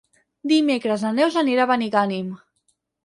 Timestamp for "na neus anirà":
1.07-1.67